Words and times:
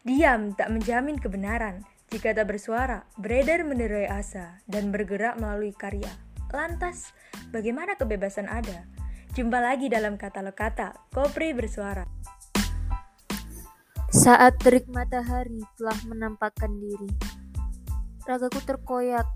Diam 0.00 0.56
tak 0.56 0.72
menjamin 0.72 1.20
kebenaran. 1.20 1.84
Jika 2.08 2.32
tak 2.32 2.48
bersuara, 2.48 3.04
beredar 3.20 3.68
menerai 3.68 4.08
asa 4.08 4.64
dan 4.64 4.88
bergerak 4.88 5.36
melalui 5.36 5.76
karya. 5.76 6.08
Lantas, 6.50 7.12
bagaimana 7.52 8.00
kebebasan 8.00 8.48
ada? 8.48 8.88
Jumpa 9.36 9.60
lagi 9.60 9.92
dalam 9.92 10.16
katalog 10.16 10.56
kata, 10.56 10.96
Kopri 11.12 11.52
bersuara. 11.52 12.08
Saat 14.08 14.58
terik 14.64 14.88
matahari 14.88 15.60
telah 15.76 16.00
menampakkan 16.08 16.72
diri, 16.80 17.12
ragaku 18.24 18.58
terkoyak 18.64 19.28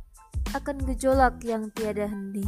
akan 0.56 0.80
gejolak 0.88 1.44
yang 1.44 1.68
tiada 1.76 2.08
henti. 2.08 2.42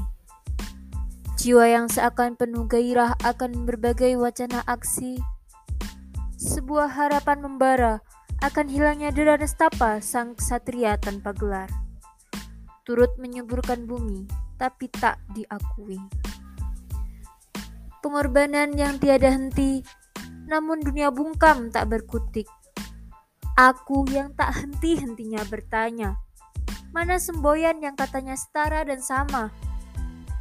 Jiwa 1.36 1.68
yang 1.68 1.86
seakan 1.92 2.34
penuh 2.34 2.64
gairah 2.64 3.12
akan 3.22 3.68
berbagai 3.68 4.16
wacana 4.16 4.64
aksi. 4.64 5.35
Sebuah 6.36 6.92
harapan 6.92 7.40
membara 7.40 8.04
akan 8.44 8.68
hilangnya 8.68 9.08
dera 9.08 9.40
nestapa 9.40 10.04
sang 10.04 10.36
ksatria 10.36 11.00
tanpa 11.00 11.32
gelar. 11.32 11.72
Turut 12.84 13.08
menyuburkan 13.16 13.88
bumi, 13.88 14.28
tapi 14.60 14.92
tak 14.92 15.16
diakui. 15.32 15.96
Pengorbanan 18.04 18.76
yang 18.76 19.00
tiada 19.00 19.32
henti, 19.32 19.80
namun 20.44 20.84
dunia 20.84 21.08
bungkam 21.08 21.72
tak 21.72 21.88
berkutik. 21.88 22.44
Aku 23.56 24.04
yang 24.12 24.36
tak 24.36 24.60
henti-hentinya 24.60 25.40
bertanya, 25.48 26.20
mana 26.92 27.16
semboyan 27.16 27.80
yang 27.80 27.96
katanya 27.96 28.36
setara 28.36 28.84
dan 28.84 29.00
sama? 29.00 29.48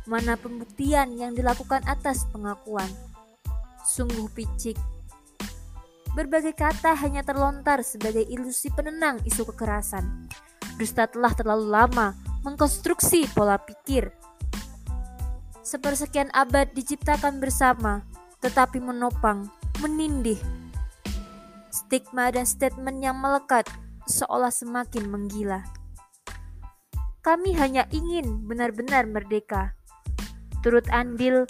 Mana 0.04 0.36
pembuktian 0.36 1.16
yang 1.16 1.32
dilakukan 1.32 1.88
atas 1.88 2.28
pengakuan? 2.36 2.92
Sungguh 3.88 4.28
picik. 4.36 4.76
Berbagai 6.16 6.56
kata 6.56 6.96
hanya 6.96 7.28
terlontar 7.28 7.84
sebagai 7.84 8.24
ilusi 8.24 8.72
penenang 8.72 9.20
isu 9.28 9.44
kekerasan. 9.52 10.32
Dusta 10.80 11.12
telah 11.12 11.36
terlalu 11.36 11.68
lama 11.68 12.16
mengkonstruksi 12.48 13.28
pola 13.36 13.60
pikir. 13.60 14.16
Sepersekian 15.60 16.32
abad 16.32 16.72
diciptakan 16.72 17.44
bersama, 17.44 18.08
tetapi 18.40 18.80
menopang, 18.80 19.52
menindih. 19.84 20.40
Stigma 21.68 22.32
dan 22.32 22.48
statement 22.48 23.04
yang 23.04 23.20
melekat 23.20 23.68
seolah 24.08 24.56
semakin 24.56 25.12
menggila. 25.12 25.68
Kami 27.20 27.60
hanya 27.60 27.84
ingin 27.92 28.48
benar-benar 28.48 29.04
merdeka 29.04 29.76
turut 30.66 30.90
andil 30.90 31.46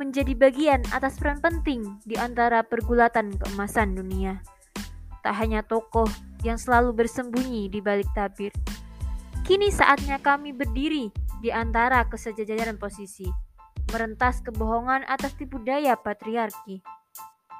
menjadi 0.00 0.32
bagian 0.32 0.80
atas 0.96 1.20
peran 1.20 1.44
penting 1.44 2.00
di 2.08 2.16
antara 2.16 2.64
pergulatan 2.64 3.36
keemasan 3.36 3.92
dunia. 3.92 4.40
Tak 5.20 5.36
hanya 5.36 5.60
tokoh 5.60 6.08
yang 6.40 6.56
selalu 6.56 7.04
bersembunyi 7.04 7.68
di 7.68 7.84
balik 7.84 8.08
tabir. 8.16 8.48
Kini 9.44 9.68
saatnya 9.68 10.16
kami 10.16 10.56
berdiri 10.56 11.12
di 11.44 11.52
antara 11.52 12.08
kesejajaran 12.08 12.80
posisi, 12.80 13.28
merentas 13.92 14.40
kebohongan 14.40 15.04
atas 15.04 15.36
tipu 15.36 15.60
daya 15.60 16.00
patriarki, 16.00 16.80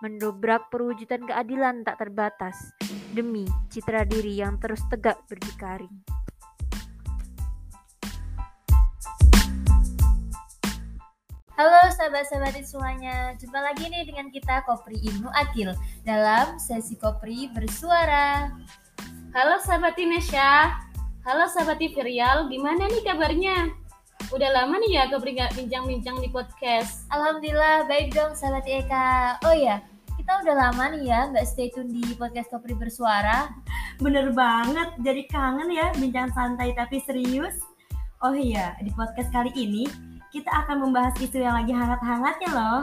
mendobrak 0.01 0.73
perwujudan 0.73 1.29
keadilan 1.29 1.85
tak 1.85 2.01
terbatas 2.01 2.73
demi 3.13 3.45
citra 3.69 4.09
diri 4.09 4.41
yang 4.41 4.57
terus 4.57 4.81
tegak 4.89 5.21
berdikari. 5.29 5.93
Halo 11.61 11.93
sahabat-sahabat 11.93 12.65
semuanya, 12.65 13.37
jumpa 13.37 13.61
lagi 13.61 13.85
nih 13.93 14.09
dengan 14.09 14.33
kita 14.33 14.65
Kopri 14.65 14.97
Ibnu 14.97 15.29
Akil 15.37 15.77
dalam 16.09 16.57
sesi 16.57 16.97
Kopri 16.97 17.53
bersuara. 17.53 18.49
Halo 19.37 19.61
sahabat 19.61 19.93
Inesha, 20.01 20.73
halo 21.29 21.45
sahabat 21.53 21.77
Virial, 21.85 22.49
gimana 22.49 22.89
nih 22.89 23.05
kabarnya? 23.05 23.77
Udah 24.33 24.57
lama 24.57 24.81
nih 24.81 25.05
ya 25.05 25.13
Kopri 25.13 25.37
gak 25.37 25.53
bincang-bincang 25.53 26.25
di 26.25 26.33
podcast. 26.33 27.05
Alhamdulillah 27.13 27.85
baik 27.93 28.17
dong 28.17 28.33
sahabat 28.33 28.65
Eka. 28.65 29.37
Oh 29.45 29.53
ya, 29.53 29.85
kita 30.17 30.41
udah 30.41 30.57
lama 30.57 30.97
nih 30.97 31.13
ya 31.13 31.29
nggak 31.29 31.45
stay 31.45 31.69
tune 31.77 31.93
di 31.93 32.17
podcast 32.17 32.49
Kopri 32.49 32.73
bersuara. 32.73 33.53
Bener 34.01 34.33
banget, 34.33 34.97
jadi 35.05 35.29
kangen 35.29 35.69
ya 35.69 35.93
bincang 35.93 36.33
santai 36.33 36.73
tapi 36.73 37.05
serius. 37.05 37.61
Oh 38.25 38.33
iya, 38.33 38.81
di 38.81 38.89
podcast 38.97 39.29
kali 39.29 39.53
ini 39.53 40.10
kita 40.31 40.51
akan 40.67 40.87
membahas 40.87 41.15
isu 41.19 41.43
yang 41.43 41.59
lagi 41.59 41.75
hangat-hangatnya 41.75 42.51
loh. 42.55 42.83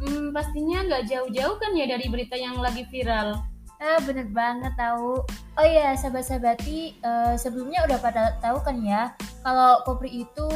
Hmm, 0.00 0.32
pastinya 0.32 0.84
nggak 0.88 1.12
jauh-jauh 1.12 1.56
kan 1.60 1.72
ya 1.76 1.84
dari 1.84 2.08
berita 2.08 2.36
yang 2.36 2.56
lagi 2.56 2.88
viral. 2.88 3.36
Eh, 3.80 3.98
bener 4.04 4.28
banget 4.28 4.76
tahu. 4.76 5.24
Oh 5.56 5.66
iya, 5.66 5.96
sahabat-sahabati, 5.96 7.00
uh, 7.00 7.32
sebelumnya 7.40 7.80
udah 7.88 7.96
pada 7.96 8.36
tahu 8.44 8.60
kan 8.60 8.76
ya, 8.84 9.16
kalau 9.40 9.80
Kopri 9.88 10.28
itu 10.28 10.48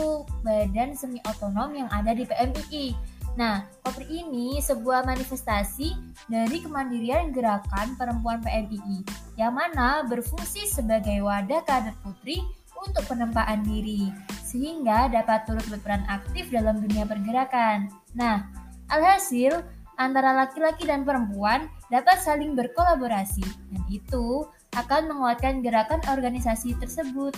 badan 0.45 0.93
semi 0.93 1.25
otonom 1.25 1.73
yang 1.73 1.89
ada 1.89 2.13
di 2.13 2.29
PMII. 2.29 2.93
Nah, 3.41 3.65
Kopri 3.81 4.21
ini 4.21 4.61
sebuah 4.61 5.09
manifestasi 5.09 5.97
dari 6.29 6.61
kemandirian 6.61 7.33
gerakan 7.33 7.97
perempuan 7.97 8.45
PMII, 8.45 9.09
yang 9.41 9.57
mana 9.57 10.05
berfungsi 10.05 10.69
sebagai 10.69 11.25
wadah 11.25 11.65
kader 11.65 11.97
putri 12.05 12.45
untuk 12.77 13.09
penempaan 13.09 13.65
diri 13.65 14.13
sehingga 14.55 15.11
dapat 15.11 15.51
turut 15.51 15.67
berperan 15.67 16.07
aktif 16.07 16.47
dalam 16.55 16.79
dunia 16.79 17.03
pergerakan. 17.03 17.91
Nah, 18.15 18.47
alhasil 18.87 19.67
antara 19.99 20.31
laki-laki 20.31 20.87
dan 20.87 21.03
perempuan 21.03 21.67
dapat 21.91 22.23
saling 22.23 22.55
berkolaborasi 22.55 23.43
dan 23.43 23.83
itu 23.91 24.47
akan 24.79 25.11
menguatkan 25.11 25.59
gerakan 25.59 25.99
organisasi 26.07 26.79
tersebut. 26.79 27.35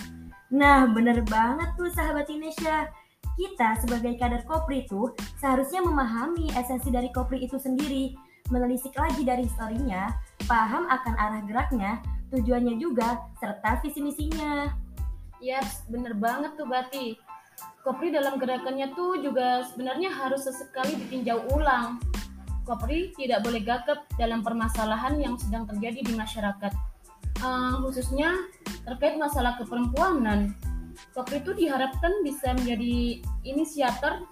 Nah, 0.53 0.85
bener 0.93 1.25
banget 1.25 1.73
tuh 1.73 1.89
sahabat 1.89 2.29
Inesha. 2.29 2.93
Kita 3.33 3.81
sebagai 3.81 4.17
kader 4.21 4.45
Kopri 4.45 4.85
itu 4.85 5.13
seharusnya 5.41 5.81
memahami 5.81 6.53
esensi 6.53 6.93
dari 6.93 7.09
Kopri 7.09 7.45
itu 7.45 7.57
sendiri, 7.57 8.13
menelisik 8.53 8.93
lagi 8.93 9.25
dari 9.25 9.45
historinya, 9.45 10.09
paham 10.45 10.85
akan 10.89 11.13
arah 11.17 11.41
geraknya, 11.45 12.01
tujuannya 12.33 12.77
juga, 12.81 13.21
serta 13.37 13.81
visi 13.85 14.01
misinya. 14.01 14.86
Ya, 15.37 15.61
bener 15.89 16.17
banget 16.17 16.57
tuh 16.57 16.65
Bati. 16.65 17.17
Kopri 17.81 18.11
dalam 18.11 18.35
gerakannya 18.37 18.91
tuh 18.93 19.21
juga 19.23 19.63
sebenarnya 19.71 20.11
harus 20.11 20.43
sesekali 20.45 20.97
ditinjau 21.07 21.45
ulang. 21.55 22.01
Kopri 22.67 23.15
tidak 23.15 23.47
boleh 23.47 23.63
gagap 23.63 24.03
dalam 24.19 24.43
permasalahan 24.43 25.15
yang 25.17 25.39
sedang 25.39 25.63
terjadi 25.63 26.03
di 26.03 26.13
masyarakat, 26.19 26.73
uh, 27.39 27.79
khususnya 27.79 28.35
terkait 28.83 29.15
masalah 29.15 29.55
keperempuanan. 29.55 30.51
Kopri 31.15 31.39
itu 31.39 31.55
diharapkan 31.55 32.11
bisa 32.27 32.51
menjadi 32.59 33.23
inisiator 33.47 34.25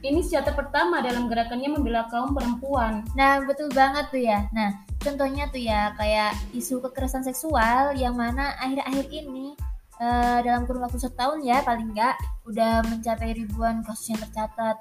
inisiator 0.00 0.54
pertama 0.54 1.02
dalam 1.02 1.26
gerakannya 1.26 1.74
membela 1.74 2.06
kaum 2.06 2.30
perempuan. 2.30 3.02
Nah, 3.18 3.42
betul 3.42 3.66
banget 3.74 4.06
tuh 4.14 4.22
ya. 4.22 4.46
Nah, 4.54 4.70
contohnya 5.02 5.50
tuh 5.50 5.58
ya 5.58 5.92
kayak 5.98 6.38
isu 6.54 6.78
kekerasan 6.86 7.26
seksual 7.26 7.98
yang 7.98 8.14
mana 8.14 8.54
akhir-akhir 8.62 9.04
ini 9.10 9.58
uh, 10.00 10.38
dalam 10.42 10.64
kurun 10.64 10.82
waktu 10.86 10.98
setahun 10.98 11.42
ya 11.42 11.62
paling 11.62 11.92
nggak 11.92 12.16
udah 12.48 12.82
mencapai 12.86 13.34
ribuan 13.34 13.82
kasus 13.84 14.14
yang 14.14 14.20
tercatat 14.22 14.76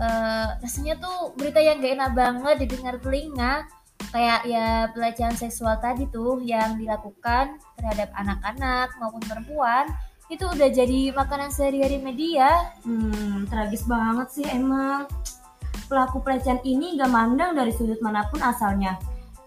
uh, 0.00 0.56
rasanya 0.62 0.96
tuh 0.98 1.36
berita 1.36 1.60
yang 1.60 1.82
gak 1.82 1.94
enak 1.98 2.12
banget 2.16 2.54
didengar 2.66 2.94
telinga 3.02 3.66
kayak 4.10 4.44
ya 4.44 4.90
pelecehan 4.92 5.36
seksual 5.38 5.78
tadi 5.78 6.10
tuh 6.10 6.42
yang 6.42 6.76
dilakukan 6.76 7.56
terhadap 7.78 8.10
anak-anak 8.18 8.92
maupun 8.98 9.22
perempuan 9.24 9.88
itu 10.32 10.48
udah 10.48 10.68
jadi 10.72 11.12
makanan 11.12 11.52
sehari-hari 11.52 12.00
media. 12.00 12.72
Hmm, 12.88 13.44
tragis 13.52 13.84
banget 13.84 14.28
sih 14.32 14.46
emang. 14.48 15.04
Pelaku 15.92 16.24
pelecehan 16.24 16.56
ini 16.64 16.96
gak 16.96 17.12
mandang 17.12 17.52
dari 17.52 17.68
sudut 17.68 18.00
mana 18.00 18.24
pun 18.32 18.40
asalnya. 18.40 18.96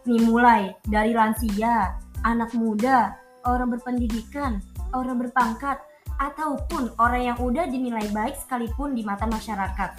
Nih 0.05 0.21
mulai 0.29 0.77
dari 0.85 1.09
lansia, 1.17 1.97
anak 2.21 2.53
muda, 2.53 3.17
orang 3.49 3.73
berpendidikan, 3.73 4.61
orang 4.95 5.19
berpangkat, 5.19 5.77
ataupun 6.19 6.95
orang 6.95 7.33
yang 7.33 7.37
udah 7.43 7.67
dinilai 7.67 8.07
baik 8.15 8.39
sekalipun 8.39 8.95
di 8.95 9.03
mata 9.03 9.27
masyarakat? 9.27 9.91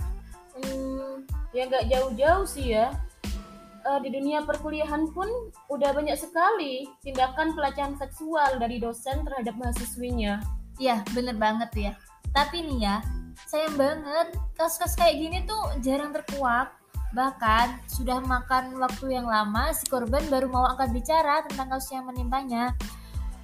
Hmm, 0.56 1.28
ya 1.52 1.68
nggak 1.68 1.92
jauh-jauh 1.92 2.48
sih 2.48 2.72
ya. 2.72 2.92
Uh, 3.86 4.02
di 4.02 4.10
dunia 4.10 4.42
perkuliahan 4.42 5.06
pun 5.14 5.30
udah 5.70 5.94
banyak 5.94 6.18
sekali 6.18 6.90
tindakan 7.06 7.54
pelecehan 7.54 7.94
seksual 7.94 8.58
dari 8.58 8.82
dosen 8.82 9.22
terhadap 9.22 9.54
mahasiswinya. 9.54 10.42
Iya, 10.82 11.06
bener 11.14 11.38
banget 11.38 11.70
ya. 11.76 11.92
Tapi 12.34 12.66
nih 12.66 12.78
ya, 12.82 12.96
sayang 13.46 13.78
banget 13.78 14.34
kasus-kasus 14.58 14.98
kayak 14.98 15.16
gini 15.22 15.38
tuh 15.46 15.70
jarang 15.86 16.10
terkuak. 16.10 16.74
Bahkan 17.14 17.86
sudah 17.86 18.18
makan 18.26 18.76
waktu 18.82 19.14
yang 19.14 19.30
lama 19.30 19.70
si 19.70 19.86
korban 19.86 20.26
baru 20.26 20.50
mau 20.50 20.66
angkat 20.66 20.90
bicara 20.90 21.46
tentang 21.46 21.70
kasus 21.78 21.94
yang 21.94 22.10
menimpanya 22.10 22.74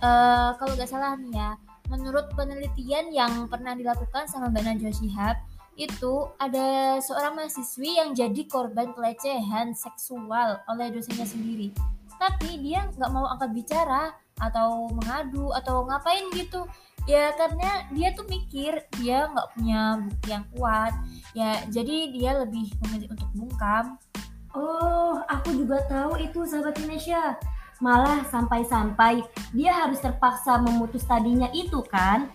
uh, 0.02 0.58
kalau 0.58 0.72
nggak 0.74 0.90
salah 0.90 1.14
nih 1.16 1.32
ya 1.32 1.50
menurut 1.88 2.30
penelitian 2.34 3.12
yang 3.14 3.46
pernah 3.46 3.76
dilakukan 3.76 4.28
sama 4.28 4.48
Mbak 4.50 4.62
Najwa 4.64 4.92
Shihab 4.92 5.36
itu 5.76 6.28
ada 6.36 7.00
seorang 7.00 7.36
mahasiswi 7.36 7.96
yang 7.96 8.12
jadi 8.12 8.44
korban 8.44 8.92
pelecehan 8.92 9.72
seksual 9.72 10.60
oleh 10.68 10.92
dosennya 10.92 11.24
sendiri. 11.24 11.72
Tapi 12.20 12.60
dia 12.60 12.92
nggak 12.92 13.10
mau 13.12 13.24
angkat 13.32 13.50
bicara 13.56 14.12
atau 14.36 14.92
mengadu 14.92 15.48
atau 15.56 15.88
ngapain 15.88 16.28
gitu. 16.36 16.68
Ya 17.08 17.34
karena 17.34 17.88
dia 17.90 18.14
tuh 18.14 18.28
mikir 18.28 18.84
dia 19.00 19.26
nggak 19.32 19.48
punya 19.56 19.80
bukti 20.06 20.28
yang 20.28 20.44
kuat. 20.54 20.92
Ya 21.32 21.64
jadi 21.72 21.96
dia 22.12 22.30
lebih 22.36 22.68
memilih 22.84 23.08
untuk 23.16 23.28
bungkam. 23.32 23.96
Oh, 24.52 25.24
aku 25.32 25.56
juga 25.56 25.80
tahu 25.88 26.20
itu 26.20 26.44
sahabat 26.44 26.76
Indonesia. 26.84 27.40
Malah 27.82 28.22
sampai-sampai 28.30 29.26
dia 29.50 29.74
harus 29.74 29.98
terpaksa 29.98 30.62
memutus 30.62 31.02
tadinya 31.02 31.50
itu 31.50 31.82
kan. 31.90 32.30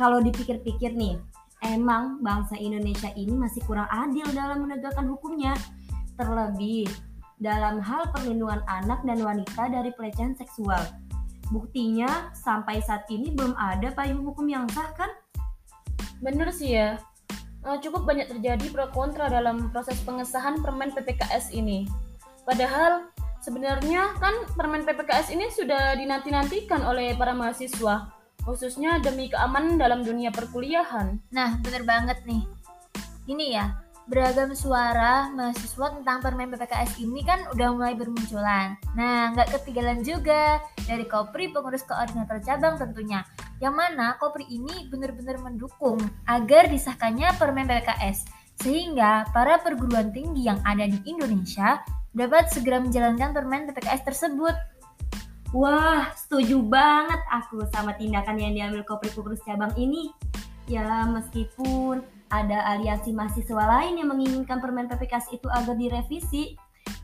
Kalau 0.00 0.24
dipikir-pikir 0.24 0.96
nih, 0.96 1.20
emang 1.60 2.24
bangsa 2.24 2.56
Indonesia 2.56 3.12
ini 3.12 3.36
masih 3.36 3.60
kurang 3.68 3.90
adil 3.92 4.24
dalam 4.32 4.64
menegakkan 4.64 5.04
hukumnya. 5.04 5.52
Terlebih 6.16 6.88
dalam 7.36 7.84
hal 7.84 8.08
perlindungan 8.16 8.64
anak 8.64 9.04
dan 9.04 9.20
wanita 9.20 9.68
dari 9.68 9.92
pelecehan 9.92 10.32
seksual. 10.40 10.80
Buktinya 11.52 12.32
sampai 12.32 12.80
saat 12.80 13.04
ini 13.12 13.28
belum 13.32 13.52
ada 13.60 13.92
payung 13.92 14.24
hukum 14.24 14.48
yang 14.48 14.64
sah 14.72 14.88
kan? 14.96 15.12
Bener 16.24 16.48
sih 16.48 16.80
ya. 16.80 16.96
Eh, 17.68 17.76
cukup 17.84 18.08
banyak 18.08 18.32
terjadi 18.32 18.72
pro 18.72 18.88
kontra 18.88 19.28
dalam 19.28 19.68
proses 19.68 20.00
pengesahan 20.00 20.64
permen 20.64 20.96
PPKS 20.96 21.52
ini. 21.52 21.84
Padahal 22.48 23.12
sebenarnya 23.48 24.12
kan 24.20 24.44
permen 24.52 24.84
PPKS 24.84 25.32
ini 25.32 25.48
sudah 25.48 25.96
dinanti-nantikan 25.96 26.84
oleh 26.84 27.16
para 27.16 27.32
mahasiswa, 27.32 28.12
khususnya 28.44 29.00
demi 29.00 29.32
keamanan 29.32 29.80
dalam 29.80 30.04
dunia 30.04 30.28
perkuliahan. 30.28 31.16
Nah, 31.32 31.56
bener 31.64 31.88
banget 31.88 32.20
nih. 32.28 32.44
Ini 33.24 33.46
ya, 33.56 33.72
beragam 34.04 34.52
suara 34.52 35.32
mahasiswa 35.32 35.96
tentang 35.96 36.20
permen 36.20 36.52
PPKS 36.52 37.00
ini 37.00 37.24
kan 37.24 37.48
udah 37.56 37.72
mulai 37.72 37.96
bermunculan. 37.96 38.76
Nah, 38.92 39.32
nggak 39.32 39.48
ketinggalan 39.56 40.04
juga 40.04 40.60
dari 40.84 41.08
Kopri 41.08 41.48
pengurus 41.48 41.88
koordinator 41.88 42.44
cabang 42.44 42.76
tentunya. 42.76 43.24
Yang 43.64 43.74
mana 43.80 44.20
Kopri 44.20 44.44
ini 44.52 44.92
benar-benar 44.92 45.40
mendukung 45.40 45.96
agar 46.28 46.68
disahkannya 46.68 47.32
permen 47.40 47.64
PPKS. 47.64 48.28
Sehingga 48.60 49.24
para 49.32 49.56
perguruan 49.64 50.12
tinggi 50.12 50.52
yang 50.52 50.60
ada 50.68 50.84
di 50.84 51.00
Indonesia 51.08 51.80
dapat 52.16 52.48
segera 52.52 52.80
menjalankan 52.80 53.36
permen 53.36 53.68
PPKS 53.68 54.02
tersebut. 54.04 54.56
Wah, 55.56 56.12
setuju 56.12 56.60
banget 56.60 57.20
aku 57.32 57.64
sama 57.72 57.96
tindakan 57.96 58.36
yang 58.36 58.52
diambil 58.52 58.84
Kopri 58.84 59.08
pengurus 59.08 59.40
cabang 59.48 59.72
ini. 59.80 60.12
Ya, 60.68 61.08
meskipun 61.08 62.04
ada 62.28 62.76
aliansi 62.76 63.16
mahasiswa 63.16 63.64
lain 63.64 64.04
yang 64.04 64.12
menginginkan 64.12 64.60
permen 64.60 64.84
PPKS 64.92 65.32
itu 65.32 65.48
agar 65.48 65.72
direvisi, 65.72 66.52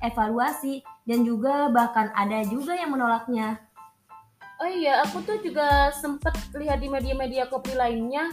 evaluasi, 0.05 0.85
dan 1.09 1.25
juga 1.25 1.73
bahkan 1.73 2.13
ada 2.13 2.45
juga 2.45 2.77
yang 2.77 2.93
menolaknya. 2.93 3.57
Oh 4.61 4.69
iya, 4.69 5.01
aku 5.03 5.25
tuh 5.25 5.41
juga 5.41 5.91
sempat 5.97 6.37
lihat 6.53 6.85
di 6.85 6.93
media-media 6.93 7.49
Kopri 7.49 7.73
lainnya, 7.73 8.29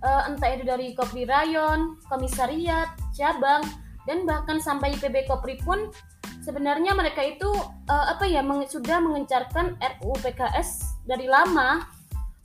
eh, 0.00 0.22
entah 0.32 0.48
itu 0.56 0.64
dari 0.64 0.96
Kopri 0.96 1.28
Rayon, 1.28 2.00
Komisariat, 2.08 2.96
Cabang, 3.12 3.62
dan 4.08 4.24
bahkan 4.24 4.60
sampai 4.60 4.96
PB 4.96 5.28
Kopri 5.28 5.60
pun 5.60 5.92
sebenarnya 6.40 6.96
mereka 6.96 7.20
itu 7.20 7.48
eh, 7.88 8.06
apa 8.12 8.24
ya 8.24 8.40
meng- 8.40 8.68
sudah 8.68 9.00
mengencarkan 9.00 9.76
RUU 9.78 10.14
PKS 10.24 11.00
dari 11.04 11.28
lama 11.28 11.84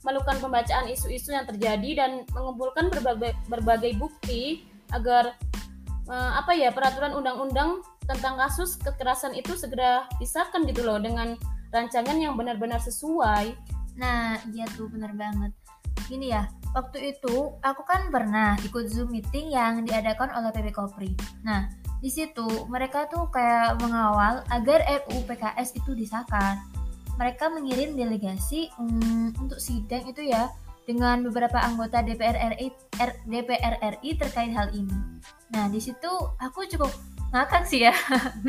melakukan 0.04 0.38
pembacaan 0.38 0.86
isu-isu 0.86 1.34
yang 1.34 1.48
terjadi 1.50 2.06
dan 2.06 2.10
mengumpulkan 2.30 2.92
berbagai 2.92 3.34
berbagai 3.50 3.98
bukti 3.98 4.68
agar 4.94 5.34
eh, 6.06 6.32
apa 6.36 6.52
ya 6.54 6.70
peraturan 6.70 7.16
undang-undang 7.16 7.82
tentang 8.06 8.38
kasus 8.38 8.78
kekerasan 8.78 9.34
itu 9.34 9.58
segera 9.58 10.06
disahkan 10.22 10.62
gitu 10.70 10.86
loh 10.86 11.02
dengan 11.02 11.34
rancangan 11.74 12.14
yang 12.16 12.38
benar-benar 12.38 12.78
sesuai. 12.78 13.52
Nah, 13.98 14.38
iya 14.54 14.64
tuh 14.78 14.86
bener 14.86 15.10
banget. 15.18 15.50
Gini 16.06 16.30
ya, 16.30 16.46
waktu 16.76 17.16
itu 17.16 17.56
aku 17.64 17.82
kan 17.88 18.12
pernah 18.12 18.60
ikut 18.60 18.92
Zoom 18.92 19.16
meeting 19.16 19.48
yang 19.48 19.80
diadakan 19.88 20.28
oleh 20.36 20.52
PB 20.52 20.76
Kopri. 20.76 21.16
Nah, 21.40 21.72
di 22.04 22.12
situ 22.12 22.68
mereka 22.68 23.08
tuh 23.08 23.32
kayak 23.32 23.80
mengawal 23.80 24.44
agar 24.52 24.84
RUU 24.84 25.24
PKS 25.24 25.80
itu 25.80 25.96
disahkan. 25.96 26.60
Mereka 27.16 27.48
mengirim 27.48 27.96
delegasi 27.96 28.68
hmm, 28.76 29.40
untuk 29.40 29.56
sidang 29.56 30.04
itu 30.04 30.28
ya 30.28 30.52
dengan 30.84 31.24
beberapa 31.24 31.56
anggota 31.64 32.04
DPR 32.04 32.36
RI, 32.54 32.68
R- 33.00 33.24
DPR 33.24 33.74
RI 33.96 34.10
terkait 34.20 34.52
hal 34.52 34.68
ini. 34.76 34.92
Nah, 35.56 35.72
di 35.72 35.80
situ 35.80 36.12
aku 36.36 36.68
cukup 36.68 36.92
ngakak 37.32 37.64
sih 37.64 37.88
ya. 37.88 37.94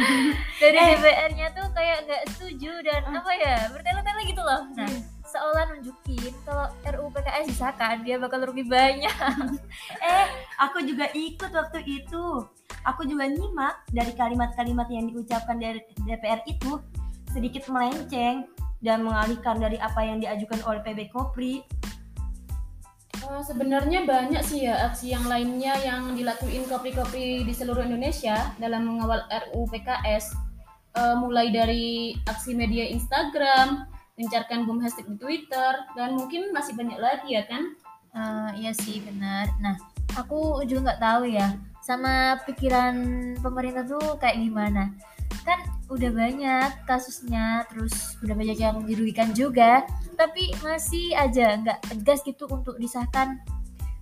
Dari 0.62 0.77
DPR-nya 0.77 1.56
tuh 1.56 1.65
kayak 1.71 2.06
nggak 2.06 2.23
setuju 2.35 2.75
dan 2.83 3.01
apa 3.07 3.31
ya, 3.39 3.56
bertele-tele 3.71 4.21
gitu 4.27 4.44
loh. 4.44 4.68
Nah, 4.75 5.17
seolah 5.38 5.63
nunjukin 5.69 6.34
kalau 6.42 6.66
RUU 6.81 7.13
PKS 7.13 7.45
disahkan 7.54 8.01
dia 8.01 8.18
bakal 8.18 8.42
rugi 8.42 8.66
banyak. 8.66 9.13
Eh, 9.98 10.25
aku 10.57 10.81
juga 10.81 11.06
ikut 11.13 11.54
waktu 11.54 11.86
itu. 11.86 12.25
Aku 12.89 13.06
juga 13.06 13.30
nyimak 13.30 13.86
dari 13.94 14.12
kalimat-kalimat 14.18 14.89
yang 14.89 15.13
diucapkan 15.13 15.62
dari 15.62 15.84
DPR 16.01 16.42
itu 16.50 16.81
sedikit 17.30 17.69
melenceng 17.69 18.50
dan 18.81 19.06
mengalihkan 19.06 19.62
dari 19.62 19.78
apa 19.78 20.01
yang 20.01 20.18
diajukan 20.18 20.57
oleh 20.66 20.81
PB 20.81 21.13
Kopri. 21.13 21.62
Eh, 23.18 23.42
sebenarnya 23.45 24.07
banyak 24.07 24.42
sih 24.42 24.66
ya 24.66 24.90
aksi 24.90 25.13
yang 25.13 25.25
lainnya 25.30 25.78
yang 25.83 26.18
dilakuin 26.18 26.66
kopri-kopri 26.66 27.45
di 27.45 27.54
seluruh 27.54 27.86
Indonesia 27.86 28.56
dalam 28.57 28.90
mengawal 28.90 29.22
RUU 29.30 29.69
PKS. 29.69 30.33
Eh, 30.98 31.16
mulai 31.22 31.54
dari 31.54 32.18
aksi 32.25 32.57
media 32.57 32.90
Instagram, 32.90 33.86
gencarkan 34.18 34.66
boom 34.66 34.81
hashtag 34.81 35.06
di 35.14 35.18
Twitter, 35.22 35.74
dan 35.94 36.18
mungkin 36.18 36.50
masih 36.50 36.74
banyak 36.74 36.98
lagi 36.98 37.38
ya 37.38 37.46
kan? 37.46 37.78
Eh, 38.18 38.66
iya 38.66 38.72
sih 38.74 39.00
benar. 39.06 39.46
Nah, 39.62 39.78
aku 40.18 40.66
juga 40.66 40.92
nggak 40.92 41.02
tahu 41.02 41.24
ya 41.30 41.54
sama 41.86 42.36
pikiran 42.44 42.96
pemerintah 43.40 43.86
tuh 43.86 44.18
kayak 44.18 44.42
gimana. 44.42 44.92
Kan 45.46 45.64
udah 45.88 46.12
banyak 46.12 46.72
kasusnya, 46.84 47.64
terus 47.72 48.19
udah 48.25 48.36
banyak 48.36 48.58
yang 48.60 48.84
dirugikan 48.84 49.31
juga, 49.31 49.86
tapi 50.19 50.52
masih 50.66 51.16
aja 51.16 51.56
nggak 51.56 51.80
tegas 51.88 52.19
gitu 52.25 52.50
untuk 52.50 52.75
disahkan. 52.81 53.40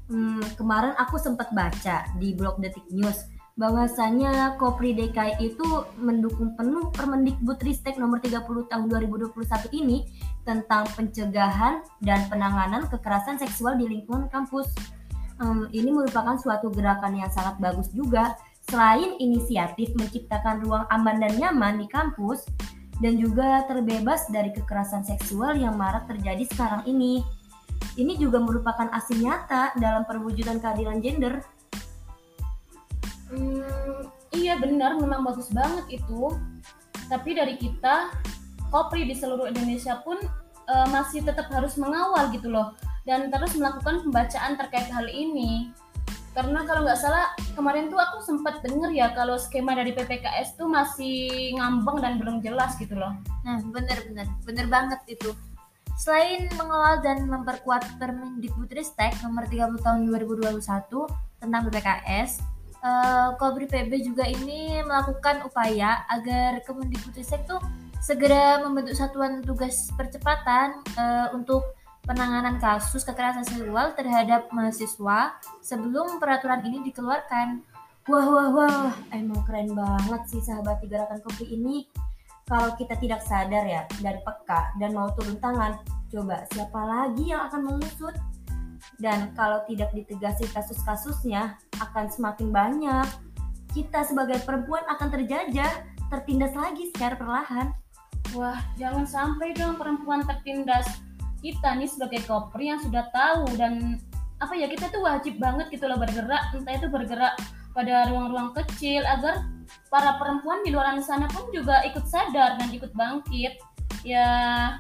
Hmm, 0.08 0.42
kemarin 0.56 0.94
aku 1.02 1.18
sempat 1.18 1.50
baca 1.52 2.06
di 2.22 2.34
blog 2.38 2.62
Detik 2.62 2.86
News 2.94 3.26
bahwasanya 3.56 4.60
Kopri 4.60 4.92
DKI 4.92 5.40
itu 5.40 5.64
mendukung 5.96 6.60
penuh 6.60 6.92
Permendikbudristek 6.92 7.96
nomor 7.96 8.20
30 8.20 8.44
tahun 8.68 8.86
2021 8.92 9.32
ini 9.72 10.04
tentang 10.44 10.84
pencegahan 10.94 11.80
dan 12.04 12.28
penanganan 12.28 12.84
kekerasan 12.92 13.40
seksual 13.40 13.80
di 13.80 13.88
lingkungan 13.88 14.28
kampus. 14.28 14.68
Hmm, 15.40 15.68
ini 15.72 15.92
merupakan 15.92 16.36
suatu 16.36 16.68
gerakan 16.72 17.16
yang 17.16 17.32
sangat 17.32 17.60
bagus 17.60 17.92
juga. 17.96 18.36
Selain 18.68 19.16
inisiatif 19.22 19.94
menciptakan 19.96 20.64
ruang 20.64 20.86
aman 20.92 21.22
dan 21.22 21.38
nyaman 21.40 21.80
di 21.80 21.88
kampus 21.88 22.44
dan 23.00 23.20
juga 23.20 23.64
terbebas 23.68 24.28
dari 24.32 24.52
kekerasan 24.52 25.04
seksual 25.04 25.56
yang 25.56 25.76
marak 25.80 26.08
terjadi 26.12 26.44
sekarang 26.48 26.84
ini. 26.88 27.24
Ini 27.96 28.20
juga 28.20 28.44
merupakan 28.44 28.92
aksi 28.92 29.24
nyata 29.24 29.76
dalam 29.80 30.04
perwujudan 30.04 30.60
keadilan 30.60 31.00
gender. 31.00 31.40
Hmm, 33.32 34.06
iya 34.36 34.58
benar, 34.60 34.98
memang 35.02 35.26
bagus 35.26 35.50
banget 35.50 36.02
itu. 36.02 36.34
Tapi 37.10 37.38
dari 37.38 37.56
kita, 37.58 38.14
Kopri 38.70 39.06
di 39.06 39.16
seluruh 39.16 39.50
Indonesia 39.50 40.02
pun 40.02 40.18
eh, 40.66 40.88
masih 40.90 41.22
tetap 41.22 41.50
harus 41.54 41.78
mengawal 41.78 42.34
gitu 42.34 42.50
loh, 42.50 42.74
dan 43.06 43.30
terus 43.30 43.54
melakukan 43.58 44.02
pembacaan 44.06 44.58
terkait 44.58 44.90
hal 44.90 45.06
ini. 45.10 45.70
Karena 46.36 46.68
kalau 46.68 46.84
nggak 46.84 47.00
salah 47.00 47.32
kemarin 47.56 47.88
tuh 47.88 47.96
aku 47.96 48.20
sempat 48.20 48.60
denger 48.60 48.92
ya 48.92 49.16
kalau 49.16 49.40
skema 49.40 49.72
dari 49.72 49.96
PPKS 49.96 50.60
tuh 50.60 50.68
masih 50.68 51.56
ngambang 51.56 52.04
dan 52.04 52.20
belum 52.20 52.44
jelas 52.44 52.76
gitu 52.76 52.92
loh. 52.92 53.16
Nah, 53.48 53.64
bener-bener, 53.72 54.28
bener 54.44 54.68
banget 54.68 55.00
itu. 55.08 55.32
Selain 55.96 56.52
mengawal 56.60 57.00
dan 57.00 57.24
memperkuat 57.32 57.88
Permendikbudristek 57.96 59.16
nomor 59.24 59.48
30 59.48 59.80
tahun 59.80 60.00
2021 60.12 60.60
tentang 61.40 61.62
PPKS, 61.72 62.44
eh, 62.86 63.30
Kobri 63.42 63.66
PB 63.66 63.92
juga 64.06 64.30
ini 64.30 64.86
melakukan 64.86 65.42
upaya 65.42 66.06
agar 66.14 66.62
Kemendikbudristek 66.62 67.50
tuh 67.50 67.58
segera 67.98 68.62
membentuk 68.62 68.94
satuan 68.94 69.42
tugas 69.42 69.90
percepatan 69.98 70.86
eh, 70.94 71.28
untuk 71.34 71.74
penanganan 72.06 72.62
kasus 72.62 73.02
kekerasan 73.02 73.42
seksual 73.42 73.98
terhadap 73.98 74.46
mahasiswa 74.54 75.42
sebelum 75.66 76.22
peraturan 76.22 76.62
ini 76.62 76.86
dikeluarkan. 76.86 77.66
Wah 78.06 78.28
wah 78.30 78.50
wah, 78.54 78.94
emang 79.10 79.42
keren 79.50 79.74
banget 79.74 80.22
sih 80.30 80.42
sahabat 80.46 80.78
di 80.78 80.86
gerakan 80.86 81.18
kopi 81.26 81.58
ini. 81.58 81.90
Kalau 82.46 82.78
kita 82.78 82.94
tidak 83.02 83.26
sadar 83.26 83.66
ya 83.66 83.90
dan 84.06 84.22
peka 84.22 84.70
dan 84.78 84.94
mau 84.94 85.10
turun 85.18 85.42
tangan, 85.42 85.82
coba 86.14 86.46
siapa 86.54 86.78
lagi 86.78 87.34
yang 87.34 87.50
akan 87.50 87.62
mengusut? 87.66 88.14
Dan 89.00 89.36
kalau 89.36 89.64
tidak 89.68 89.92
ditegasi 89.92 90.48
kasus-kasusnya 90.52 91.60
akan 91.84 92.06
semakin 92.08 92.50
banyak. 92.50 93.08
Kita 93.76 94.08
sebagai 94.08 94.40
perempuan 94.48 94.88
akan 94.88 95.12
terjajah, 95.12 95.84
tertindas 96.08 96.56
lagi 96.56 96.90
secara 96.96 97.20
perlahan. 97.20 97.76
Wah, 98.34 98.60
jangan 98.80 99.04
sampai 99.04 99.52
dong 99.52 99.76
perempuan 99.76 100.24
tertindas. 100.24 100.88
Kita 101.44 101.76
nih 101.76 101.92
sebagai 101.92 102.24
kopri 102.26 102.72
yang 102.72 102.80
sudah 102.82 103.06
tahu 103.12 103.46
dan 103.60 104.00
apa 104.40 104.52
ya 104.56 104.68
kita 104.68 104.92
tuh 104.92 105.04
wajib 105.04 105.40
banget 105.40 105.72
gitu 105.72 105.88
loh 105.88 105.96
bergerak 105.96 106.52
entah 106.52 106.76
itu 106.76 106.92
bergerak 106.92 107.40
pada 107.72 108.12
ruang-ruang 108.12 108.52
kecil 108.52 109.04
agar 109.08 109.48
para 109.88 110.20
perempuan 110.20 110.60
di 110.64 110.76
luar 110.76 110.92
sana 111.00 111.28
pun 111.32 111.48
juga 111.56 111.84
ikut 111.88 112.04
sadar 112.04 112.60
dan 112.60 112.70
ikut 112.72 112.92
bangkit 112.92 113.56
ya 114.04 114.28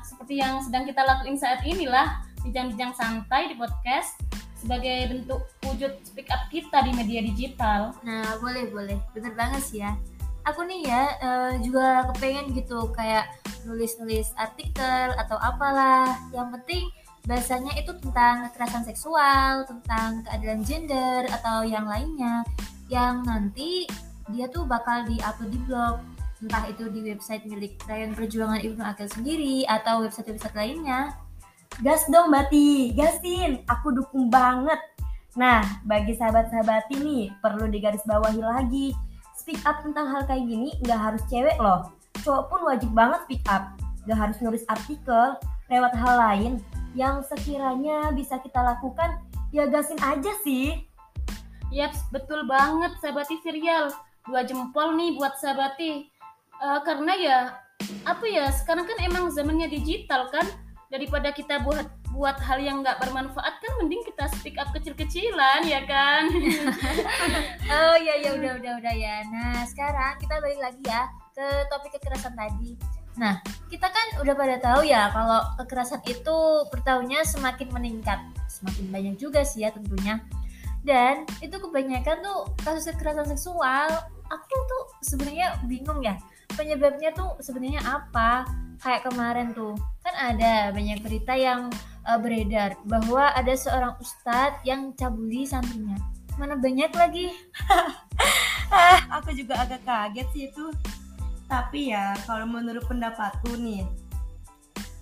seperti 0.03 0.43
yang 0.43 0.60
sedang 0.60 0.84
kita 0.84 1.01
lakuin 1.01 1.39
saat 1.39 1.63
inilah 1.63 2.24
bincang-bincang 2.46 2.94
santai 2.94 3.50
di 3.50 3.56
podcast 3.58 4.22
sebagai 4.62 5.12
bentuk 5.12 5.42
wujud 5.66 5.92
speak 6.06 6.30
up 6.30 6.46
kita 6.54 6.86
di 6.86 6.92
media 6.94 7.22
digital 7.22 7.94
Nah, 8.06 8.38
boleh 8.40 8.70
boleh. 8.70 8.98
Bener 9.18 9.34
banget 9.34 9.62
sih 9.66 9.82
ya. 9.82 9.98
Aku 10.46 10.62
nih 10.62 10.86
ya 10.86 11.04
eh, 11.22 11.54
juga 11.66 12.06
kepengen 12.14 12.54
gitu 12.54 12.94
kayak 12.94 13.25
nulis-nulis 13.66 14.30
artikel 14.38 15.10
atau 15.18 15.42
apalah. 15.42 16.22
Yang 16.30 16.62
penting 16.62 16.84
bahasanya 17.25 17.74
itu 17.82 17.90
tentang 17.98 18.46
kekerasan 18.54 18.86
seksual, 18.86 19.66
tentang 19.66 20.22
keadilan 20.30 20.62
gender 20.62 21.25
atau 21.34 21.66
yang 21.66 21.90
lainnya 21.90 22.46
yang 22.86 23.25
nanti 23.25 23.90
dia 24.30 24.46
tuh 24.50 24.66
bakal 24.70 25.06
di-upload 25.10 25.50
di 25.50 25.60
blog 25.66 25.98
entah 26.46 26.70
itu 26.70 26.86
di 26.94 27.02
website 27.02 27.48
milik 27.50 27.82
Rayon 27.90 28.14
Perjuangan 28.14 28.62
Ibnu 28.62 28.84
Akil 28.86 29.10
sendiri 29.10 29.66
atau 29.66 30.06
website-website 30.06 30.54
lainnya. 30.54 31.16
Gas 31.84 32.08
dong 32.08 32.32
Bati, 32.32 32.96
gasin, 32.96 33.60
aku 33.67 33.91
dukung 33.91 34.32
banget. 34.32 34.79
Nah, 35.36 35.60
bagi 35.84 36.15
sahabat-sahabat 36.15 36.88
ini 36.96 37.27
perlu 37.44 37.67
digarisbawahi 37.67 38.39
lagi. 38.39 38.96
Speak 39.36 39.60
up 39.67 39.84
tentang 39.84 40.08
hal 40.08 40.24
kayak 40.24 40.48
gini 40.48 40.72
nggak 40.88 40.96
harus 40.96 41.20
cewek 41.27 41.60
loh. 41.60 41.91
Cowok 42.24 42.44
pun 42.48 42.60
wajib 42.72 42.96
banget 42.96 43.20
speak 43.27 43.44
up. 43.51 43.75
Nggak 44.08 44.20
harus 44.24 44.38
nulis 44.39 44.63
artikel 44.72 45.36
lewat 45.67 45.91
hal 46.00 46.15
lain 46.15 46.53
yang 46.96 47.20
sekiranya 47.27 48.08
bisa 48.15 48.39
kita 48.39 48.63
lakukan 48.63 49.20
ya 49.51 49.67
gasin 49.67 50.00
aja 50.00 50.32
sih. 50.48 50.79
Yaps, 51.75 52.08
betul 52.15 52.48
banget 52.48 52.96
sahabati 53.03 53.36
serial. 53.44 53.91
Dua 54.24 54.48
jempol 54.48 54.96
nih 54.96 55.20
buat 55.20 55.36
sahabati. 55.44 56.08
Eh, 56.55 56.79
karena 56.88 57.13
ya 57.20 57.38
apa 58.08 58.24
ya 58.24 58.48
sekarang 58.63 58.88
kan 58.88 58.96
emang 59.03 59.27
zamannya 59.36 59.67
digital 59.67 60.32
kan 60.32 60.48
daripada 60.94 61.34
kita 61.34 61.62
buat 61.65 61.88
buat 62.15 62.39
hal 62.39 62.63
yang 62.63 62.80
nggak 62.80 63.01
bermanfaat 63.04 63.60
kan 63.60 63.72
mending 63.84 64.00
kita 64.08 64.32
speak 64.39 64.56
up 64.56 64.72
kecil-kecilan 64.72 65.68
ya 65.68 65.84
kan 65.84 66.32
Oh 67.75 67.96
iya 68.00 68.22
ya 68.22 68.30
udah 68.38 68.51
udah 68.62 68.74
udah 68.80 68.94
ya. 68.96 69.25
Nah 69.27 69.65
sekarang 69.68 70.15
kita 70.22 70.38
balik 70.39 70.60
lagi 70.62 70.84
ya 70.86 71.10
ke 71.34 71.46
topik 71.68 71.98
kekerasan 71.98 72.38
tadi. 72.38 72.77
Nah 73.18 73.42
kita 73.68 73.89
kan 73.89 74.08
udah 74.22 74.34
pada 74.38 74.56
tahu 74.62 74.82
ya 74.86 75.10
kalau 75.12 75.42
kekerasan 75.60 76.01
itu 76.08 76.38
per 76.70 76.80
tahunnya 76.86 77.25
semakin 77.25 77.68
meningkat, 77.74 78.20
semakin 78.48 78.86
banyak 78.94 79.15
juga 79.18 79.44
sih 79.44 79.65
ya 79.65 79.74
tentunya. 79.74 80.22
Dan 80.86 81.25
itu 81.42 81.58
kebanyakan 81.58 82.22
tuh 82.22 82.54
kasus 82.62 82.94
kekerasan 82.94 83.27
seksual. 83.34 83.89
Aku 84.30 84.56
tuh 84.70 84.84
sebenarnya 85.01 85.58
bingung 85.65 86.01
ya 86.06 86.18
penyebabnya 86.54 87.12
tuh 87.12 87.36
sebenarnya 87.42 87.82
apa? 87.84 88.46
Kayak 88.82 89.08
kemarin 89.12 89.51
tuh 89.55 89.75
kan 90.05 90.36
ada 90.36 90.70
banyak 90.72 91.00
berita 91.01 91.34
yang 91.34 91.72
uh, 92.05 92.20
beredar 92.20 92.77
bahwa 92.86 93.32
ada 93.34 93.53
seorang 93.55 93.96
ustadz 94.00 94.62
yang 94.67 94.94
cabuli 94.98 95.48
santrinya. 95.48 95.98
Mana 96.36 96.60
banyak 96.60 96.91
lagi 96.91 97.32
Ah, 98.74 99.22
aku 99.22 99.29
juga 99.38 99.62
agak 99.62 99.86
kaget 99.86 100.27
sih 100.34 100.44
itu. 100.50 100.65
Tapi 101.46 101.94
ya, 101.94 102.17
kalau 102.25 102.50
menurut 102.50 102.82
pendapatku 102.89 103.53
nih, 103.62 103.86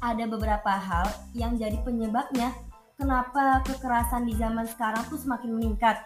ada 0.03 0.27
beberapa 0.27 0.75
hal 0.75 1.07
yang 1.31 1.55
jadi 1.55 1.79
penyebabnya 1.79 2.51
kenapa 2.99 3.63
kekerasan 3.63 4.27
di 4.27 4.35
zaman 4.35 4.67
sekarang 4.67 5.07
tuh 5.07 5.15
semakin 5.15 5.55
meningkat. 5.55 6.03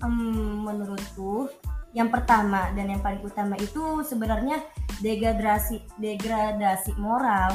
Hmm, 0.00 0.64
menurutku, 0.64 1.48
yang 1.94 2.10
pertama 2.10 2.74
dan 2.74 2.90
yang 2.90 2.98
paling 2.98 3.22
utama 3.22 3.54
itu 3.54 4.02
sebenarnya 4.02 4.58
degradasi 4.98 5.86
degradasi 6.02 6.98
moral. 6.98 7.54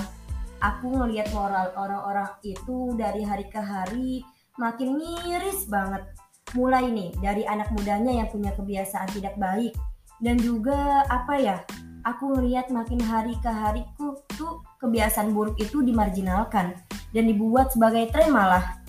Aku 0.64 0.92
ngelihat 0.92 1.32
moral 1.36 1.72
orang-orang 1.76 2.32
itu 2.44 2.96
dari 2.96 3.24
hari 3.24 3.48
ke 3.52 3.60
hari 3.60 4.24
makin 4.56 4.96
miris 4.96 5.68
banget. 5.68 6.08
Mulai 6.56 6.88
nih 6.88 7.12
dari 7.20 7.44
anak 7.46 7.70
mudanya 7.76 8.12
yang 8.16 8.28
punya 8.32 8.56
kebiasaan 8.56 9.12
tidak 9.12 9.36
baik 9.36 9.76
dan 10.24 10.40
juga 10.40 11.04
apa 11.12 11.36
ya? 11.36 11.58
Aku 12.08 12.32
ngelihat 12.32 12.72
makin 12.72 13.00
hari 13.04 13.36
ke 13.44 13.52
hariku 13.52 14.16
tuh 14.40 14.64
kebiasaan 14.80 15.36
buruk 15.36 15.60
itu 15.60 15.84
dimarginalkan 15.84 16.80
dan 17.12 17.24
dibuat 17.28 17.76
sebagai 17.76 18.08
tren 18.16 18.32
malah. 18.32 18.80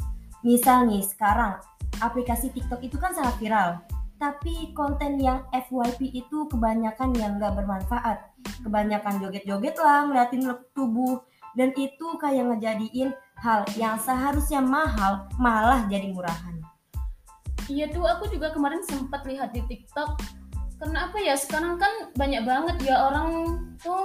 Misal 0.47 0.87
nih 0.87 1.02
sekarang 1.02 1.59
aplikasi 1.99 2.54
TikTok 2.54 2.80
itu 2.87 2.97
kan 2.97 3.11
sangat 3.12 3.35
viral, 3.42 3.83
tapi 4.21 4.77
konten 4.77 5.17
yang 5.17 5.49
FYP 5.49 6.12
itu 6.12 6.45
kebanyakan 6.53 7.17
yang 7.17 7.41
nggak 7.41 7.57
bermanfaat. 7.57 8.21
Kebanyakan 8.61 9.17
joget-joget 9.17 9.81
lah, 9.81 10.05
ngeliatin 10.05 10.45
tubuh, 10.77 11.25
dan 11.57 11.73
itu 11.73 12.07
kayak 12.21 12.53
ngejadiin 12.53 13.17
hal 13.41 13.65
yang 13.81 13.97
seharusnya 13.97 14.61
mahal 14.61 15.25
malah 15.41 15.89
jadi 15.89 16.12
murahan. 16.12 16.61
Iya 17.73 17.89
tuh 17.89 18.05
aku 18.05 18.29
juga 18.29 18.53
kemarin 18.53 18.85
sempat 18.85 19.25
lihat 19.25 19.57
di 19.57 19.65
TikTok. 19.65 20.21
Karena 20.77 21.09
apa 21.09 21.17
ya 21.17 21.33
sekarang 21.41 21.81
kan 21.81 22.12
banyak 22.12 22.45
banget 22.45 22.77
ya 22.93 23.09
orang 23.09 23.57
tuh 23.81 24.05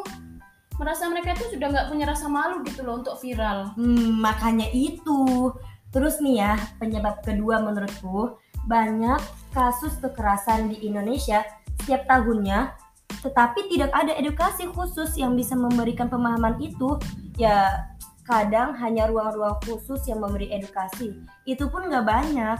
merasa 0.79 1.07
mereka 1.07 1.35
tuh 1.35 1.51
sudah 1.51 1.71
nggak 1.71 1.87
punya 1.91 2.07
rasa 2.07 2.31
malu 2.31 2.63
gitu 2.63 2.87
loh 2.87 3.03
untuk 3.03 3.19
viral. 3.19 3.75
Hmm, 3.75 4.19
makanya 4.23 4.71
itu. 4.71 5.51
Terus 5.91 6.19
nih 6.19 6.43
ya, 6.43 6.53
penyebab 6.75 7.23
kedua 7.23 7.63
menurutku, 7.63 8.35
banyak 8.65 9.21
kasus 9.53 9.95
kekerasan 10.01 10.73
di 10.73 10.89
Indonesia 10.89 11.45
setiap 11.81 12.05
tahunnya, 12.09 12.73
tetapi 13.21 13.69
tidak 13.71 13.93
ada 13.93 14.13
edukasi 14.17 14.65
khusus 14.69 15.13
yang 15.15 15.37
bisa 15.37 15.53
memberikan 15.53 16.09
pemahaman 16.09 16.57
itu. 16.59 16.97
Ya, 17.37 17.89
kadang 18.25 18.73
hanya 18.81 19.05
ruang-ruang 19.05 19.61
khusus 19.63 20.01
yang 20.09 20.19
memberi 20.19 20.49
edukasi. 20.49 21.13
Itu 21.45 21.69
pun 21.69 21.87
nggak 21.87 22.05
banyak. 22.05 22.57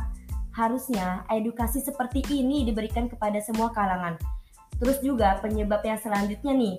Harusnya 0.56 1.28
edukasi 1.28 1.84
seperti 1.84 2.24
ini 2.32 2.64
diberikan 2.64 3.12
kepada 3.12 3.44
semua 3.44 3.76
kalangan. 3.76 4.16
Terus 4.80 5.04
juga 5.04 5.36
penyebab 5.44 5.84
yang 5.84 6.00
selanjutnya 6.00 6.54
nih, 6.56 6.76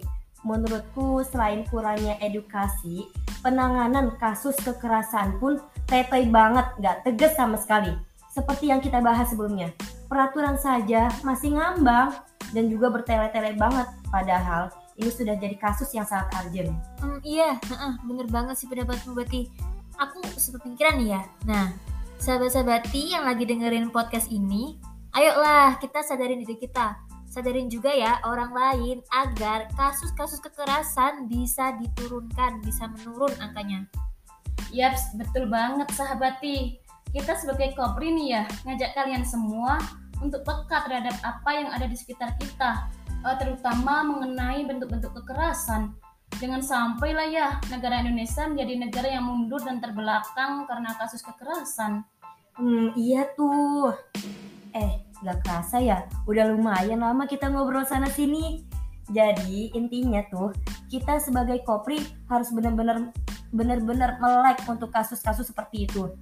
menurutku 0.47 1.21
selain 1.29 1.67
kurangnya 1.69 2.17
edukasi, 2.25 3.05
penanganan 3.45 4.17
kasus 4.17 4.57
kekerasan 4.65 5.37
pun 5.43 5.61
tetoy 5.85 6.25
banget, 6.29 6.65
nggak 6.81 6.97
tegas 7.05 7.33
sama 7.37 7.61
sekali. 7.61 7.93
Seperti 8.37 8.69
yang 8.69 8.85
kita 8.85 9.01
bahas 9.01 9.33
sebelumnya, 9.33 9.73
peraturan 10.13 10.61
saja 10.61 11.09
masih 11.25 11.57
ngambang 11.57 12.13
dan 12.53 12.69
juga 12.69 12.93
bertele-tele 12.93 13.57
banget. 13.57 13.89
Padahal 14.13 14.69
ini 15.01 15.09
sudah 15.09 15.41
jadi 15.41 15.57
kasus 15.57 15.89
yang 15.97 16.05
sangat 16.05 16.29
urgent. 16.45 16.77
Hmm, 17.01 17.17
iya, 17.25 17.57
heeh, 17.57 17.93
bener 18.05 18.29
banget 18.29 18.61
sih 18.61 18.69
pendapatmu 18.69 19.17
berarti. 19.17 19.49
Aku 19.97 20.21
sepemikiran 20.37 21.01
nih 21.01 21.17
ya. 21.17 21.23
Nah, 21.49 21.73
sahabat-sahabati 22.21 23.17
yang 23.17 23.25
lagi 23.25 23.49
dengerin 23.49 23.89
podcast 23.89 24.29
ini, 24.29 24.77
ayolah 25.17 25.81
kita 25.81 26.05
sadarin 26.05 26.45
diri 26.45 26.61
kita. 26.61 27.01
Sadarin 27.33 27.73
juga 27.73 27.89
ya 27.89 28.21
orang 28.29 28.53
lain 28.53 29.01
agar 29.17 29.73
kasus-kasus 29.73 30.45
kekerasan 30.45 31.25
bisa 31.25 31.73
diturunkan, 31.81 32.61
bisa 32.61 32.85
menurun 32.85 33.33
angkanya. 33.41 33.89
Yaps, 34.69 35.17
betul 35.17 35.49
banget 35.49 35.89
sahabati. 35.97 36.85
Kita 37.17 37.33
sebagai 37.33 37.73
kopri 37.73 38.13
nih 38.13 38.29
ya, 38.29 38.43
ngajak 38.69 38.93
kalian 38.93 39.25
semua 39.25 39.81
untuk 40.21 40.45
peka 40.45 40.85
terhadap 40.85 41.17
apa 41.25 41.49
yang 41.49 41.73
ada 41.73 41.89
di 41.89 41.97
sekitar 41.97 42.37
kita, 42.37 42.93
eh, 43.25 43.37
terutama 43.41 44.05
mengenai 44.05 44.69
bentuk-bentuk 44.69 45.17
kekerasan. 45.25 45.97
Jangan 46.37 46.61
sampai 46.61 47.17
lah 47.17 47.25
ya 47.25 47.49
negara 47.73 48.05
Indonesia 48.05 48.45
menjadi 48.45 48.75
negara 48.77 49.09
yang 49.09 49.25
mundur 49.25 49.65
dan 49.65 49.81
terbelakang 49.81 50.69
karena 50.69 50.93
kasus 51.01 51.25
kekerasan. 51.25 52.05
Hmm, 52.61 52.93
iya 52.93 53.25
tuh. 53.33 53.97
Eh, 54.77 55.09
gak 55.25 55.41
kerasa 55.41 55.81
ya, 55.81 56.05
udah 56.29 56.53
lumayan 56.53 57.01
lama 57.01 57.25
kita 57.25 57.49
ngobrol 57.49 57.89
sana 57.89 58.13
sini. 58.13 58.69
Jadi 59.09 59.73
intinya 59.73 60.21
tuh, 60.29 60.53
kita 60.93 61.17
sebagai 61.17 61.65
kopri 61.65 61.97
harus 62.29 62.53
benar-benar 62.53 63.09
benar-benar 63.57 64.21
melek 64.21 64.61
untuk 64.69 64.93
kasus-kasus 64.93 65.49
seperti 65.49 65.89
itu. 65.89 66.13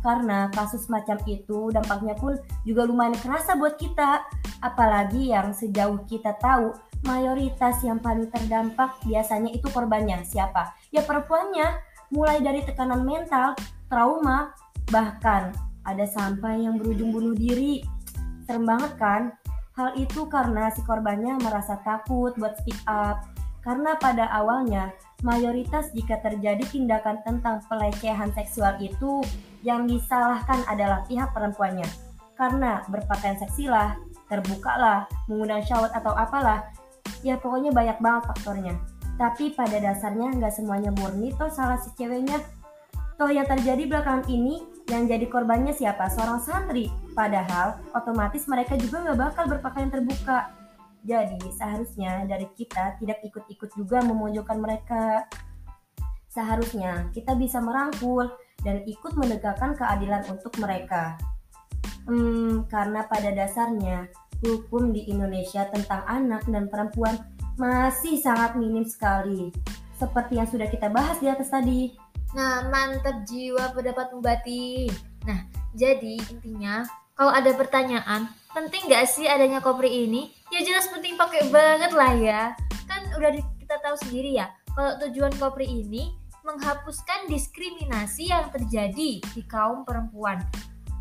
Karena 0.00 0.48
kasus 0.52 0.88
macam 0.88 1.20
itu 1.28 1.68
dampaknya 1.68 2.16
pun 2.16 2.40
juga 2.64 2.88
lumayan 2.88 3.16
kerasa 3.20 3.56
buat 3.56 3.76
kita. 3.76 4.24
Apalagi 4.64 5.32
yang 5.32 5.52
sejauh 5.52 6.04
kita 6.08 6.36
tahu, 6.40 6.72
mayoritas 7.04 7.80
yang 7.84 8.00
paling 8.00 8.28
terdampak 8.32 8.96
biasanya 9.04 9.52
itu 9.52 9.68
korbannya. 9.68 10.24
Siapa? 10.24 10.76
Ya 10.92 11.04
perempuannya. 11.04 11.88
Mulai 12.10 12.42
dari 12.42 12.66
tekanan 12.66 13.06
mental, 13.06 13.54
trauma, 13.86 14.50
bahkan 14.90 15.54
ada 15.86 16.04
sampai 16.10 16.66
yang 16.66 16.74
berujung 16.74 17.14
bunuh 17.14 17.38
diri. 17.38 17.86
Serem 18.44 18.66
banget 18.66 18.92
kan? 18.98 19.22
Hal 19.78 19.94
itu 19.94 20.26
karena 20.26 20.68
si 20.74 20.82
korbannya 20.82 21.38
merasa 21.38 21.78
takut 21.86 22.34
buat 22.34 22.58
speak 22.58 22.82
up. 22.90 23.22
Karena 23.62 23.94
pada 23.94 24.26
awalnya 24.32 24.90
Mayoritas 25.20 25.92
jika 25.92 26.16
terjadi 26.24 26.64
tindakan 26.64 27.20
tentang 27.20 27.60
pelecehan 27.68 28.32
seksual 28.32 28.80
itu 28.80 29.20
yang 29.60 29.84
disalahkan 29.84 30.64
adalah 30.64 31.04
pihak 31.04 31.28
perempuannya. 31.36 31.84
Karena 32.40 32.80
berpakaian 32.88 33.36
seksilah, 33.36 34.00
terbukalah, 34.32 35.04
mengundang 35.28 35.60
syahwat 35.60 35.92
atau 35.92 36.16
apalah, 36.16 36.64
ya 37.20 37.36
pokoknya 37.36 37.68
banyak 37.68 38.00
banget 38.00 38.22
faktornya. 38.32 38.74
Tapi 39.20 39.52
pada 39.52 39.76
dasarnya 39.76 40.32
nggak 40.32 40.54
semuanya 40.56 40.88
murni 40.96 41.36
toh 41.36 41.52
salah 41.52 41.76
si 41.76 41.92
ceweknya. 42.00 42.40
Toh 43.20 43.28
yang 43.28 43.44
terjadi 43.44 43.84
belakangan 43.84 44.24
ini 44.32 44.64
yang 44.88 45.04
jadi 45.04 45.28
korbannya 45.28 45.76
siapa? 45.76 46.08
Seorang 46.08 46.40
santri. 46.40 46.88
Padahal 47.12 47.76
otomatis 47.92 48.48
mereka 48.48 48.80
juga 48.80 49.04
nggak 49.04 49.18
bakal 49.20 49.44
berpakaian 49.52 49.92
terbuka. 49.92 50.59
Jadi 51.00 51.40
seharusnya 51.56 52.28
dari 52.28 52.46
kita 52.52 53.00
tidak 53.00 53.24
ikut-ikut 53.24 53.70
juga 53.76 54.04
memojokkan 54.04 54.58
mereka. 54.60 55.24
Seharusnya 56.30 57.08
kita 57.10 57.34
bisa 57.34 57.58
merangkul 57.58 58.28
dan 58.60 58.84
ikut 58.84 59.16
menegakkan 59.16 59.74
keadilan 59.74 60.22
untuk 60.28 60.52
mereka. 60.60 61.16
Hmm, 62.04 62.68
karena 62.68 63.04
pada 63.08 63.32
dasarnya 63.32 64.08
hukum 64.40 64.92
di 64.92 65.08
Indonesia 65.08 65.68
tentang 65.68 66.04
anak 66.08 66.44
dan 66.48 66.68
perempuan 66.68 67.16
masih 67.60 68.16
sangat 68.20 68.56
minim 68.56 68.84
sekali. 68.88 69.52
Seperti 70.00 70.40
yang 70.40 70.48
sudah 70.48 70.68
kita 70.68 70.88
bahas 70.88 71.20
di 71.20 71.28
atas 71.28 71.52
tadi. 71.52 71.92
Nah, 72.32 72.64
mantap 72.72 73.26
jiwa 73.28 73.74
pendapat 73.76 74.16
Mbati. 74.16 74.88
Nah, 75.28 75.44
jadi 75.76 76.16
intinya 76.32 76.86
kalau 77.20 77.36
ada 77.36 77.52
pertanyaan, 77.52 78.32
penting 78.56 78.88
nggak 78.88 79.04
sih 79.04 79.28
adanya 79.28 79.60
kopri 79.60 80.08
ini? 80.08 80.32
Ya 80.48 80.64
jelas 80.64 80.88
penting 80.88 81.20
pakai 81.20 81.52
banget 81.52 81.92
lah 81.92 82.16
ya. 82.16 82.42
Kan 82.88 83.12
udah 83.12 83.36
kita 83.60 83.76
tahu 83.84 83.92
sendiri 84.00 84.40
ya, 84.40 84.48
kalau 84.72 84.96
tujuan 85.04 85.28
kopri 85.36 85.68
ini 85.68 86.16
menghapuskan 86.48 87.28
diskriminasi 87.28 88.32
yang 88.32 88.48
terjadi 88.48 89.20
di 89.20 89.42
kaum 89.44 89.84
perempuan. 89.84 90.40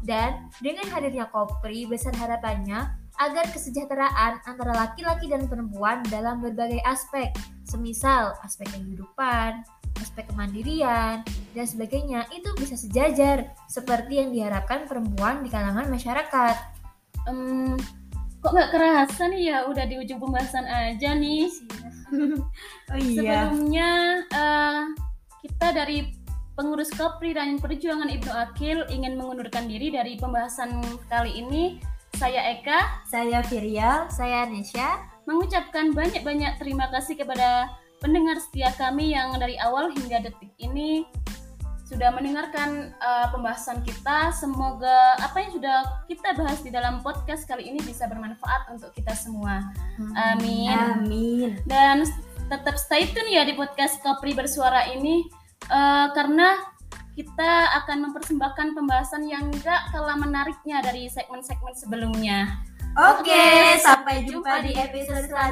Dan 0.03 0.51
dengan 0.59 0.91
hadirnya 0.91 1.31
kopri, 1.31 1.87
besar 1.87 2.11
harapannya 2.19 2.99
agar 3.15 3.47
kesejahteraan 3.55 4.43
antara 4.43 4.75
laki-laki 4.75 5.31
dan 5.31 5.47
perempuan 5.47 6.03
dalam 6.11 6.43
berbagai 6.43 6.83
aspek, 6.83 7.31
semisal 7.63 8.35
aspek 8.43 8.67
kehidupan, 8.75 9.63
aspek 10.01 10.25
kemandirian, 10.31 11.21
dan 11.53 11.65
sebagainya 11.67 12.25
itu 12.33 12.49
bisa 12.57 12.75
sejajar 12.75 13.51
seperti 13.67 14.19
yang 14.19 14.33
diharapkan 14.33 14.87
perempuan 14.89 15.45
di 15.45 15.49
kalangan 15.51 15.87
masyarakat. 15.87 16.55
Um, 17.27 17.75
kok 18.39 18.51
nggak 18.55 18.71
kerasa 18.71 19.27
nih 19.27 19.51
ya 19.51 19.57
udah 19.67 19.85
di 19.85 19.95
ujung 19.99 20.19
pembahasan 20.19 20.65
aja 20.65 21.15
nih. 21.15 21.51
Oh 22.89 22.97
iya. 22.97 23.53
Sebelumnya 23.53 23.89
uh, 24.33 24.81
kita 25.45 25.77
dari 25.77 26.09
pengurus 26.57 26.89
Kopri 26.89 27.37
dan 27.37 27.61
Perjuangan 27.61 28.09
Ibnu 28.09 28.33
Akil 28.33 28.81
ingin 28.89 29.13
mengundurkan 29.13 29.69
diri 29.69 29.93
dari 29.93 30.17
pembahasan 30.17 30.81
kali 31.05 31.37
ini. 31.37 31.77
Saya 32.17 32.57
Eka, 32.57 33.05
Saya 33.05 33.45
Virial. 33.45 34.09
Saya 34.09 34.49
Nesya, 34.49 35.05
mengucapkan 35.29 35.93
banyak-banyak 35.93 36.57
terima 36.57 36.89
kasih 36.89 37.13
kepada 37.13 37.69
pendengar 37.99 38.39
setia 38.39 38.71
kami 38.75 39.13
yang 39.13 39.35
dari 39.37 39.59
awal 39.59 39.91
hingga 39.91 40.23
detik 40.23 40.51
ini 40.59 41.03
sudah 41.89 42.13
mendengarkan 42.13 42.93
uh, 43.01 43.33
pembahasan 43.33 43.81
kita. 43.81 44.29
Semoga 44.29 45.17
apa 45.17 45.41
yang 45.41 45.51
sudah 45.57 45.77
kita 46.05 46.37
bahas 46.37 46.61
di 46.61 46.69
dalam 46.69 47.01
podcast 47.01 47.49
kali 47.49 47.65
ini 47.65 47.81
bisa 47.81 48.05
bermanfaat 48.05 48.69
untuk 48.69 48.93
kita 48.93 49.11
semua. 49.17 49.65
Amin. 50.13 50.69
Amin. 50.69 51.49
Dan 51.65 52.05
tetap 52.45 52.77
stay 52.77 53.09
tune 53.09 53.33
ya 53.33 53.41
di 53.41 53.57
podcast 53.57 53.97
Kopri 54.05 54.37
Bersuara 54.37 54.85
ini 54.93 55.25
uh, 55.73 56.13
karena 56.13 56.61
kita 57.17 57.83
akan 57.83 58.09
mempersembahkan 58.09 58.77
pembahasan 58.77 59.27
yang 59.27 59.51
gak 59.59 59.91
kalah 59.91 60.15
menariknya 60.15 60.79
dari 60.79 61.11
segmen-segmen 61.11 61.75
sebelumnya. 61.75 62.63
Oke, 62.97 63.77
sampai 63.79 64.25
jumpa 64.25 64.65
di 64.65 64.73
episode 64.73 65.29
selanjutnya. 65.29 65.47